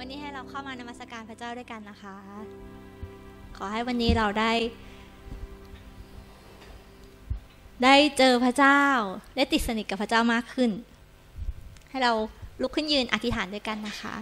[0.00, 2.16] วันนี้ให้เราเข้ามานมัสการพระเจ้าด้วยกันนะคะ
[3.56, 4.52] ขอให้วันนี้เราได้
[7.84, 8.80] ได้เจอพระเจ้า
[9.36, 10.70] ได้ติดสนิทกับพระเจ้ามากขึ้น
[11.90, 12.12] ให้เรา
[12.60, 14.14] ลุกขึ้นยืนอธิษฐานด้วยกันนะคะ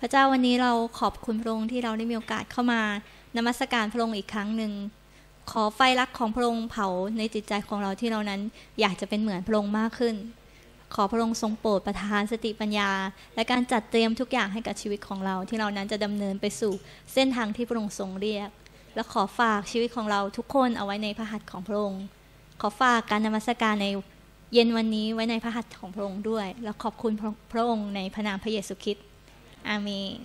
[0.00, 2.82] พระเจ้าวันนี้เราขอบคุณพระองค์ที่เราได้มีโอกาสเข้ามา
[3.36, 4.72] นมัสการพระองค์อีกครั้งหนึ่ง
[5.50, 6.88] ขอไฟรักของพระองค์เผา
[7.18, 8.40] ในจิตใจของเราที่เรานั้น
[8.80, 10.14] อยากจะเป็นเหมือนพระองค์มากขึ้น
[10.94, 12.90] ขอพระองค์ทรงโปรดประทานสติปัญญา
[13.34, 16.72] และการจัดเตรียมทุกอย่างให้กับชีวิตของเราที่เรานั้นจะดำเนินไปสู่
[17.12, 18.48] เส้นทางที่พระองค์ทรงเรียก
[18.94, 22.04] และขอฝากชีวิตของเราทุกคนเอาไว้ในพระหัตถ์ของพระองค์
[22.60, 23.86] ขอฝากการนมัสการใน
[24.52, 27.12] เย็นวันนี้ไว้ในพระหัตถ์ของพระองค์ด้วย และขอบคุณ
[27.52, 29.04] พระองค์ในพระนามพระเยซูคริสต์
[29.68, 30.18] อาเมน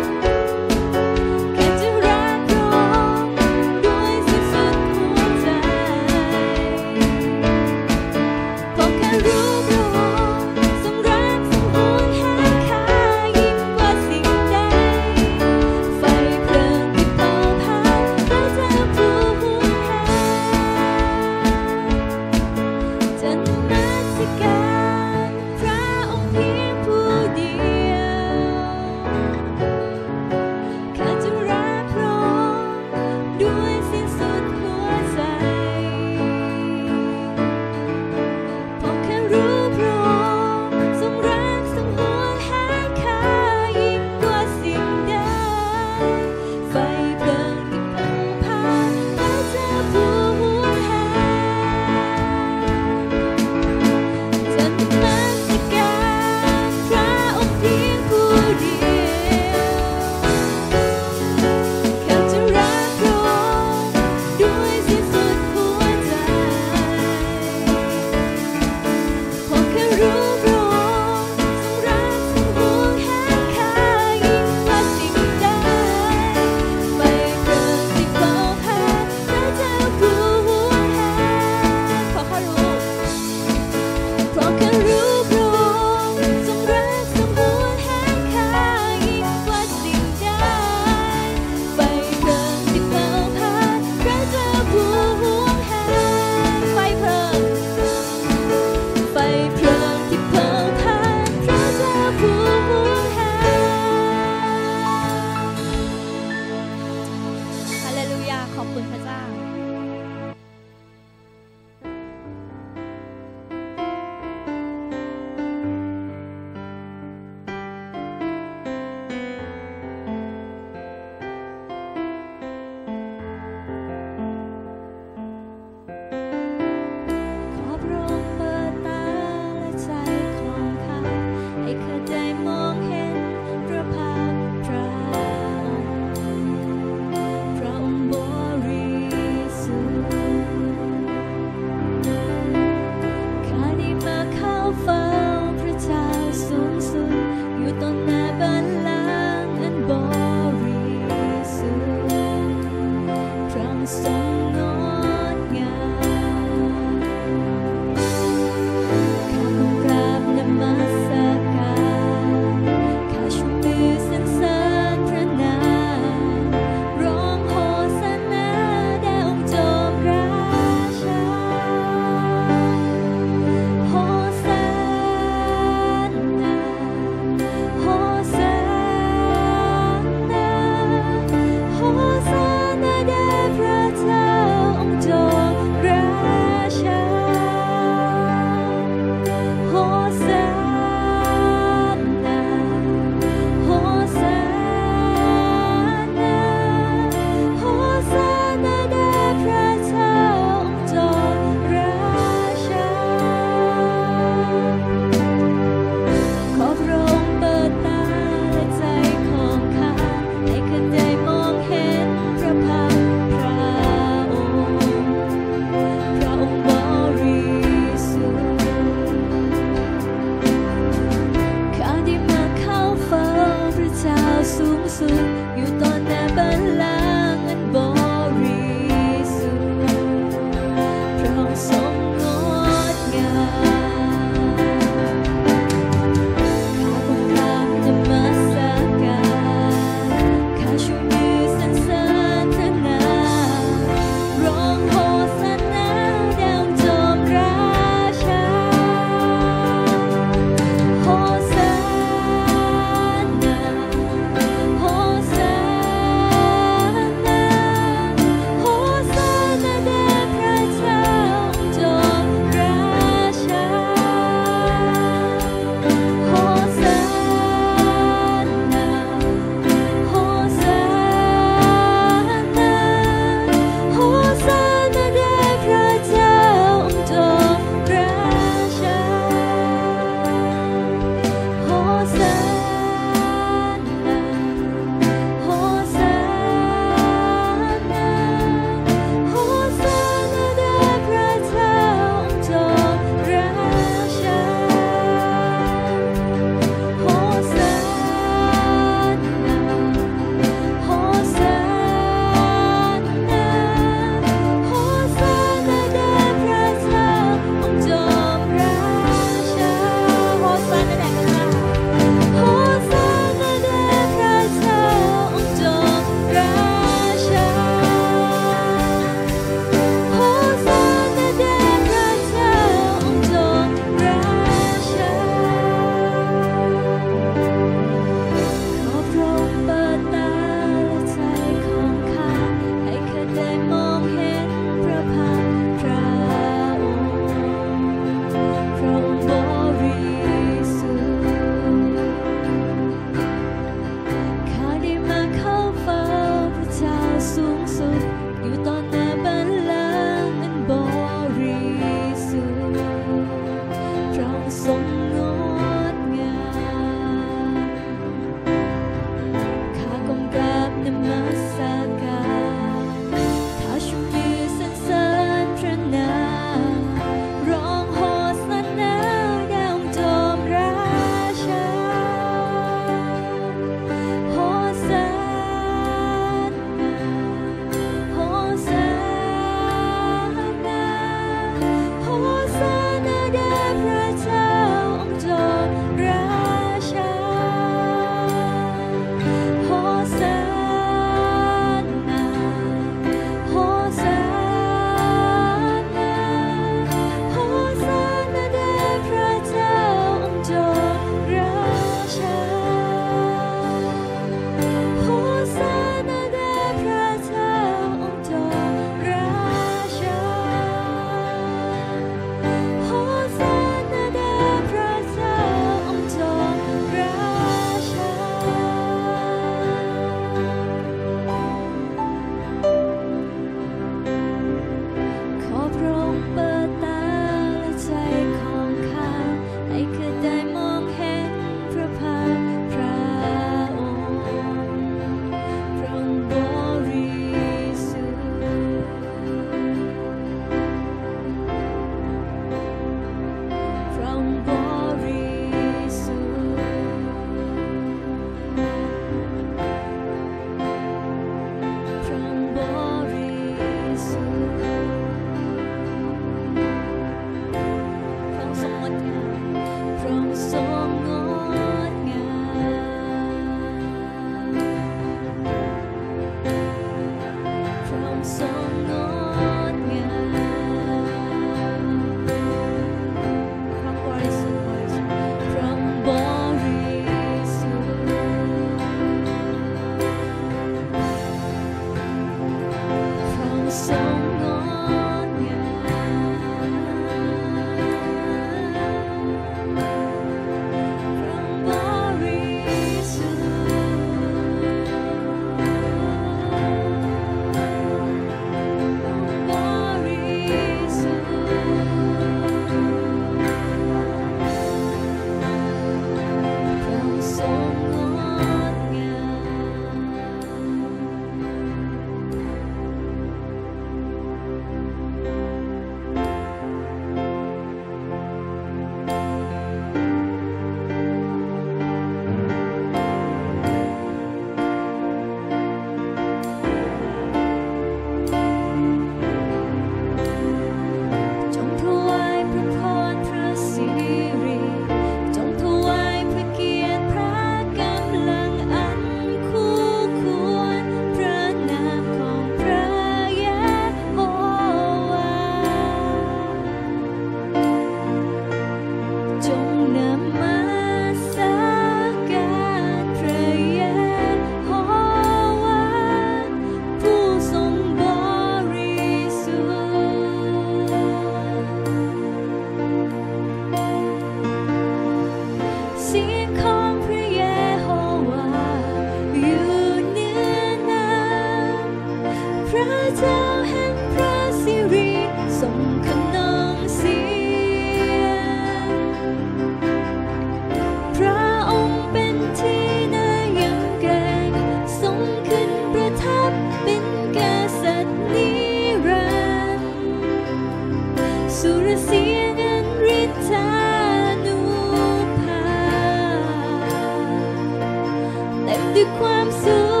[598.95, 600.00] ด้วยความสุข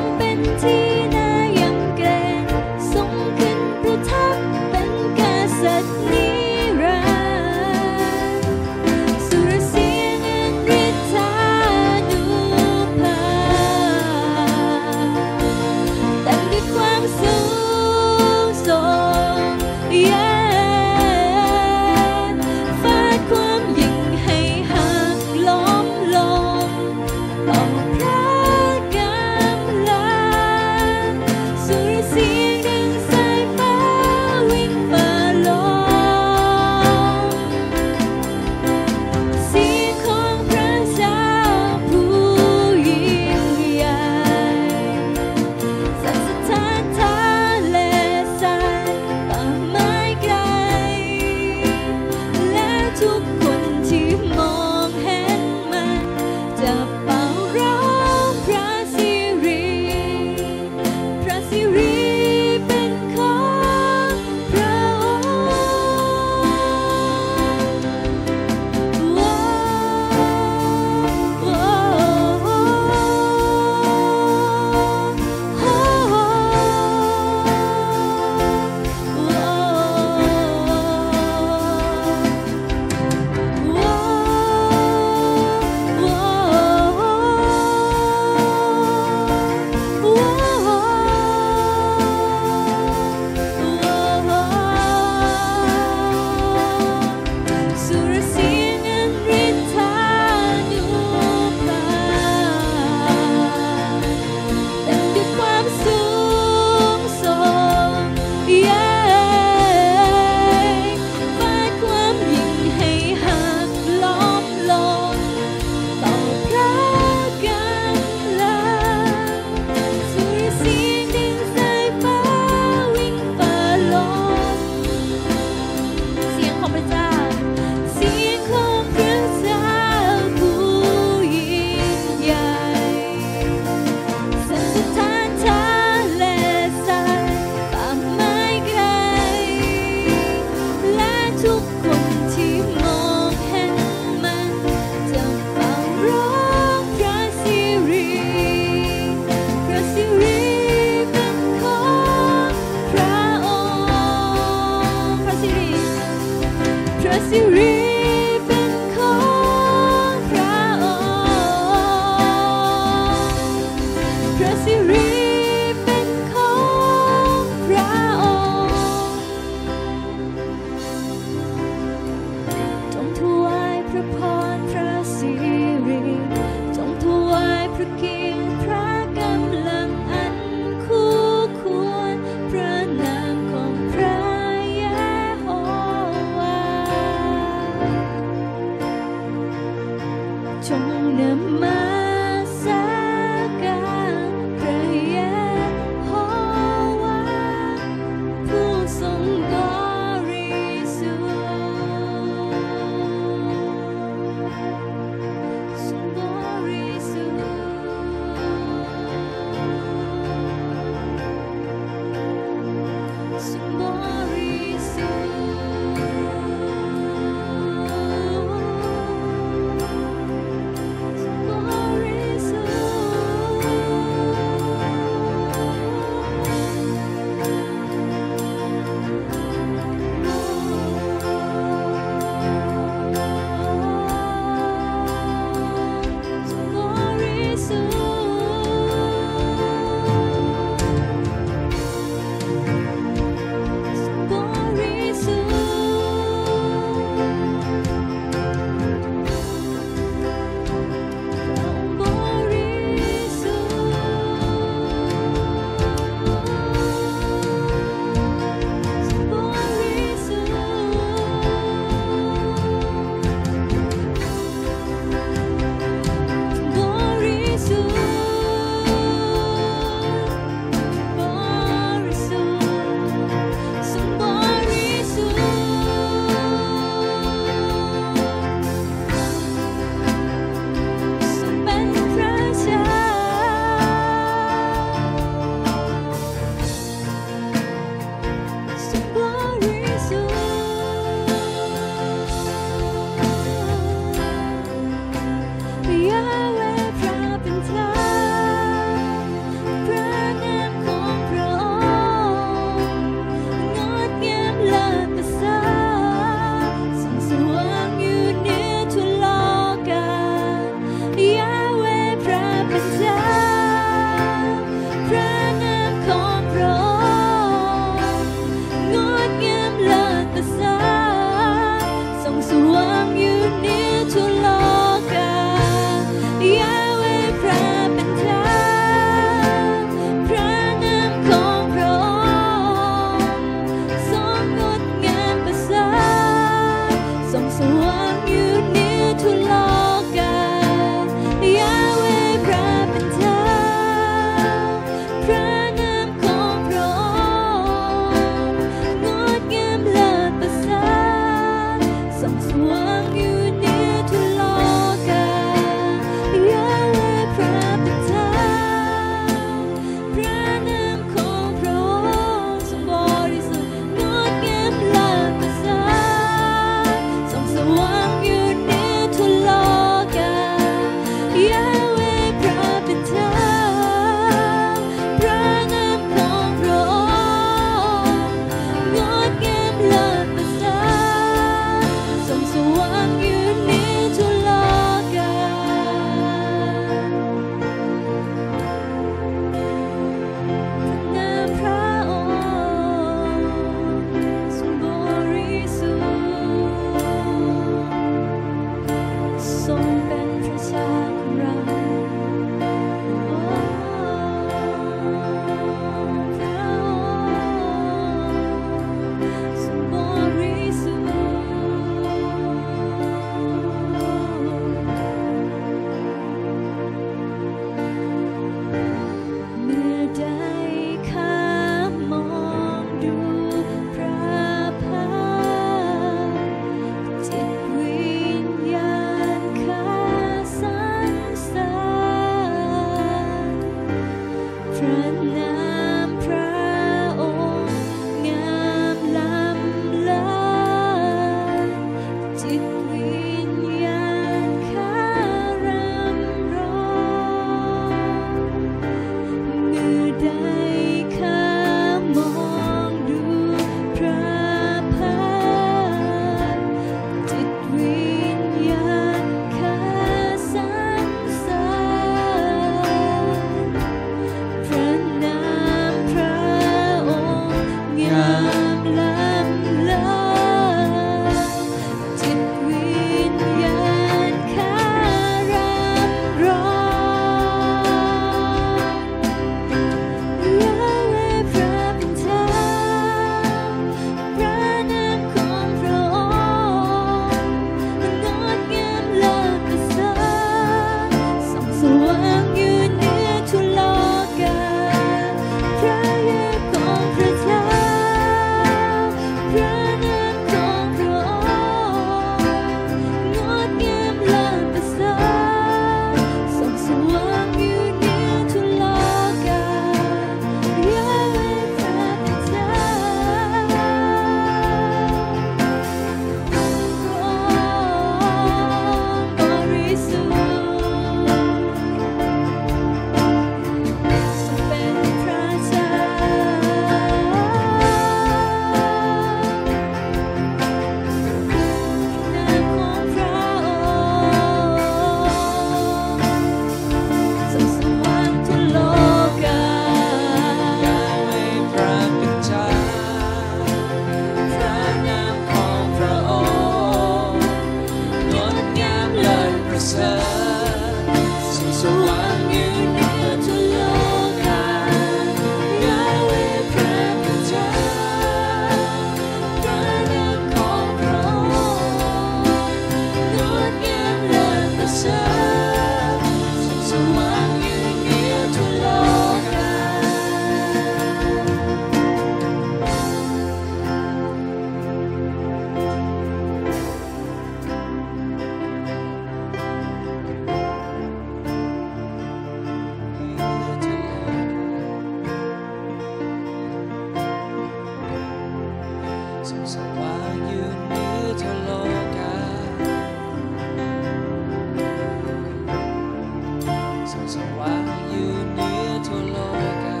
[597.34, 599.36] สว่างอยู่เหนือทั่วโล
[599.84, 600.00] กา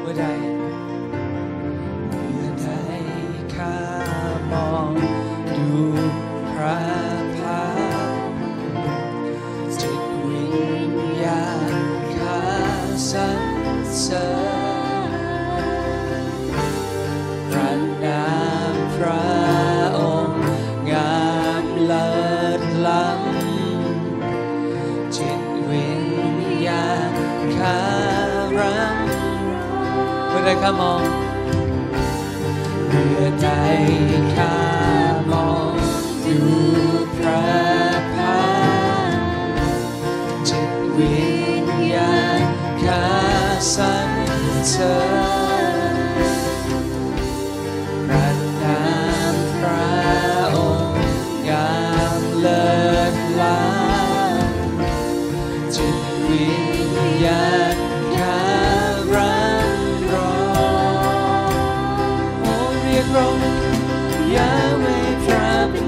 [0.00, 0.49] เมื่อใด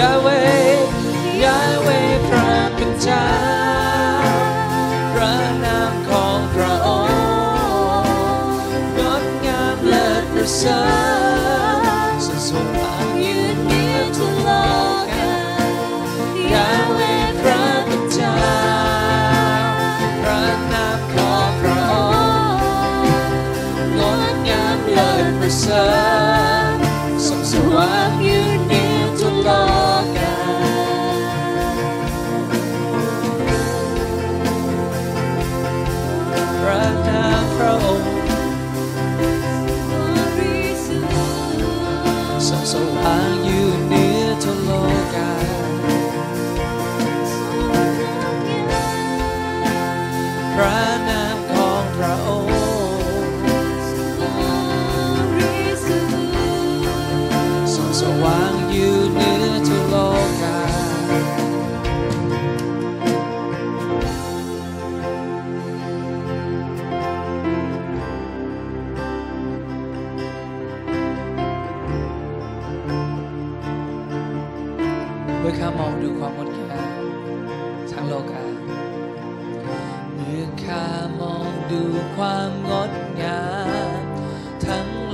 [0.00, 0.28] ยาเว
[1.44, 1.88] ยาเว
[2.26, 3.24] พระป็นจา
[5.12, 5.34] พระ
[5.64, 6.88] นามของพระอ
[8.02, 8.12] งค์
[8.98, 11.09] งดงามเลิศประเสร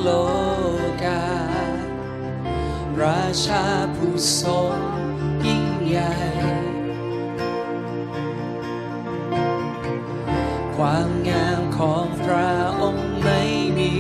[0.09, 0.14] โล
[1.05, 1.27] กา
[3.03, 3.64] ราชา
[3.97, 4.79] ผู้ทรง
[5.47, 6.12] ยิ่งใหญ่
[10.77, 13.42] ความงามของพระองค์ไม่
[13.79, 13.92] มี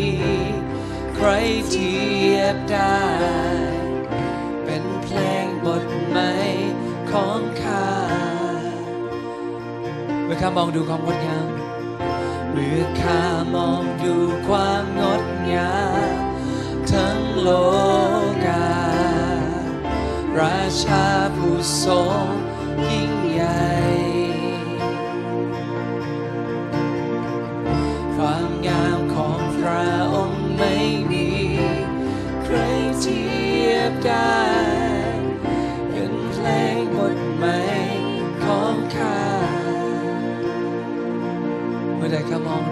[1.14, 1.28] ใคร
[1.70, 1.96] เที
[2.34, 3.04] ยบได้
[4.64, 6.32] เป็นเพลงบทใหม่
[7.10, 7.88] ของข้า
[10.24, 11.65] เมื่อข้ามองดูความงดงาม
[12.58, 13.22] เมื่อข้า
[13.54, 14.16] มองดู
[14.48, 15.78] ความงดงา
[16.10, 16.14] ม
[16.92, 17.48] ทั้งโล
[18.46, 18.76] กา
[20.38, 22.26] ราชาผู้ทรง
[22.90, 23.66] ยิ่งใหญ่
[28.16, 30.76] ความงามของพระองไม่
[31.10, 31.28] มี
[32.44, 32.56] ใคร
[33.00, 33.24] เที
[33.70, 34.35] ยบได้
[42.28, 42.65] Come on.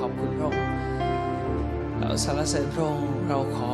[0.00, 0.64] ขอบคุณพระองค์
[1.98, 3.72] เราสรรเสริญพระองค์เราขอ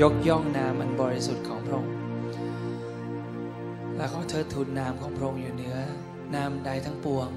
[0.00, 1.94] ยกย่องนามอันบริสุทธิ์ของพระองค์
[3.96, 5.76] และขอเทิดทูนนามของพระองค์อยู่เหนือ
[6.34, 7.28] นามใดทั้งปวง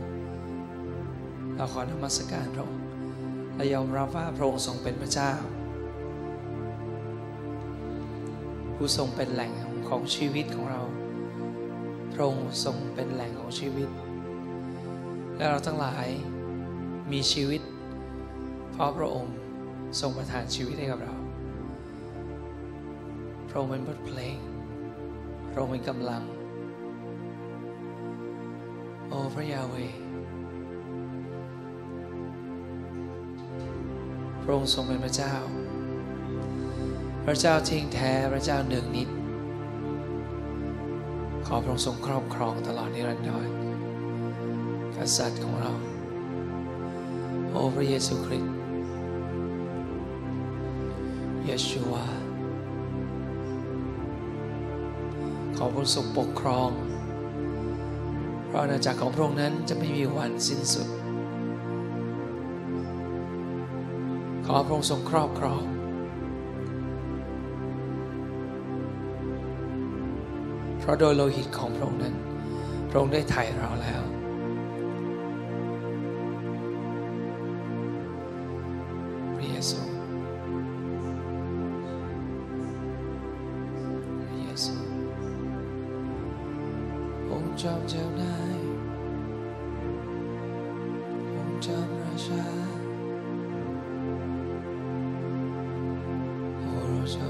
[1.56, 2.84] เราขอนมัสการพระองค์
[3.56, 5.32] และยอมรับว่าพระองค์ทรงเป็นพระเจ้า
[8.76, 9.52] ผู้ทรงเป็นแหล่ง
[9.90, 10.82] ของชีวิตของเรา
[12.14, 13.90] พระองค์ทรงเป็นแหล่งของชีวิต
[15.38, 16.08] และเราทั้งหลาย
[17.12, 17.62] มีชีวิต
[18.72, 19.36] เพราะพระองค์
[20.00, 21.16] ทรงประทานชีวิตให้กับเรา
[23.50, 24.38] พระองค์เป็นบทเพลง
[25.52, 26.24] พระองค์เป็นกำลัง
[29.10, 29.76] โอ้พระยาเว
[34.44, 35.34] พระองค์ทรงเป็นพระเจ้า
[37.26, 39.10] พระเจ้าทิ้งแท้ พระเจ้าหนึ่งนิด
[41.46, 43.48] ขอพระองค์ทรงครอบครองตลอดนิรันดร
[44.96, 45.72] กษัตริย์ของเรา
[47.60, 48.54] โอ้พระเยซูคริสต์
[51.46, 52.06] เยชูวา
[55.58, 56.70] ขอพระองค์ทรงปกครอง
[58.48, 60.88] เพราะอาณาจักรของพระองค์นั้นจะไม่มีวันสิ้นสุด
[64.46, 65.64] ขอพระองค์ทรงครอบครอง
[70.80, 72.16] เพราะโดยโลหิตของพระองค์นั้น
[72.90, 74.17] พระองค์ได้ไถ่เราแล้ว
[92.18, 92.24] ค์จ
[96.62, 97.26] อมราชา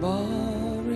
[0.00, 0.14] โอ้
[0.84, 0.90] เร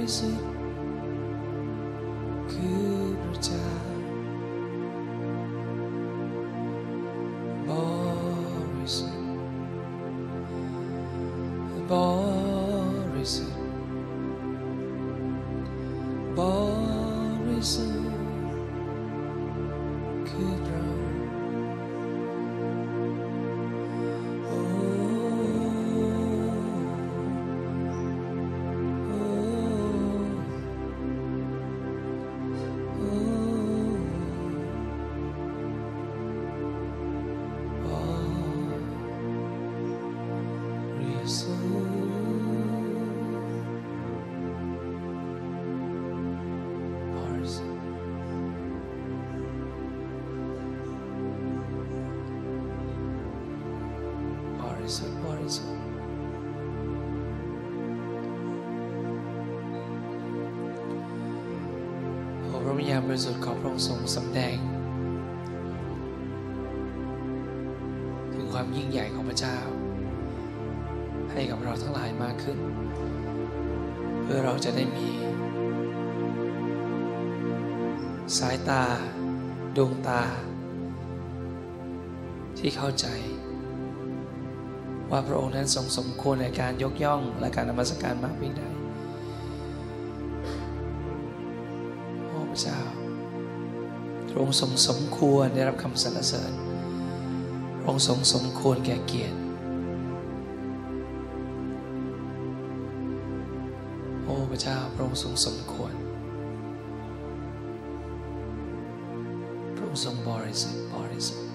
[62.68, 64.56] ระวิญญาณบริสุทธิ์ของพระองค์ทรงสำแดง
[68.32, 69.58] ถึงความยิ่งใหญ่ของพระเจ้า
[71.32, 72.58] ให้กับเราทั้งหลายมากขึ้น
[74.22, 75.08] เพื่อเราจะได้มี
[78.38, 78.82] สายตา
[79.76, 80.22] ดวงตา
[82.58, 83.06] ที่เข้าใจ
[85.10, 88.77] ว่าพระองค์นั้นทรงสมควรในการยกย่องและการนมัสการมากเพียงใด
[94.38, 96.52] ระองค์ทรงสมควรได้รับคำสรรเสริญ
[97.80, 99.36] พระองค์ทรงสมควรแก่เกียรติ
[104.24, 105.94] โอ้พระเจ้าพระองค์ทรงสมควร
[109.74, 111.48] พระองค์ทรงบริสุทธิ์บริสุทธิ์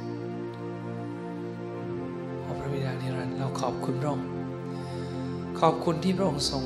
[2.42, 4.28] โอ้พระบิดานิรันดร์เราขอบคุณพระองค์
[5.60, 6.64] ขอบคุณที่พระองค์ทรง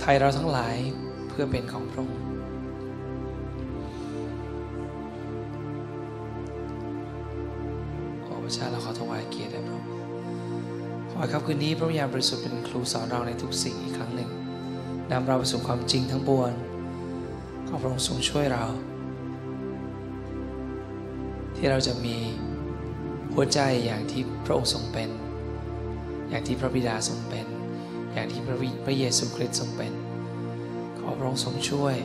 [0.00, 0.76] ไทยเราทั้งหลาย
[1.28, 2.35] เพื่อเป็นของพระองค์
[8.46, 9.90] พระเจ้าเราขอถวายเกียรติแด่พระองค์
[11.10, 14.30] ขอให้ครับคืนนี้พระวิญญาณบริสุทธิ์เป็นครูสอนเราในทุกสิ่งอีกครั้งหนึ่ง
[15.10, 16.52] นำเราไปสู่ความจริงทั้งปวง
[17.68, 18.64] ขอพระองค์ทรงช่วยเรา
[21.56, 22.16] ที่เราจะมี
[23.34, 25.10] หัวใจอย่างที่พระองค์ทรงเป็น
[26.28, 27.46] อย่างที่พระบิดาทรงเป็น
[28.12, 29.92] อย่างที่พระวิพระเยซูคริสต์ทรงเป็น
[30.98, 31.96] ขอพระองค์ทรงช่วย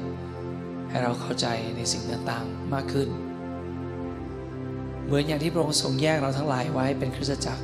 [0.89, 3.09] ให้เราเข้าใจในสิ่งต่างๆมากขึ้น
[5.11, 7.63] เหมือนอย่างที่พระองค์ทรงแยกเราทั้งหลายไว้เป็นคริสตจักร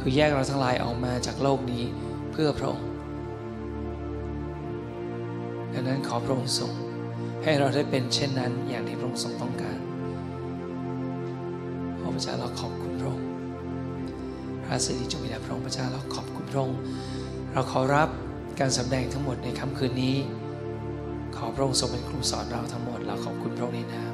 [0.00, 1.84] คือแยกเราทั้งหลายออกมาจากโลกนี้
[2.32, 2.88] เพื่อพระองค์
[5.72, 6.72] ดังนั้นขอพระองค์ทรง
[7.44, 9.78] ให้เราได้เป็นเช่นนั้นอย่างที่พระองค์ทรงต้องการ
[12.00, 13.26] พระเจ้าเราขอบคุณพระองค์
[14.64, 16.78] พระสิริจงมีแด่พระองค์พระเจ้าเราขอบคุณพระองค์
[17.52, 18.08] เราขอรับ
[18.60, 20.16] การสำแดงทั้งหมดในค่ำคืนนี้
[21.36, 24.13] ขอพระองค์ทรงเป็นครูสอนเราทั้งหมดเราขอบคุณพระองค์ในนาม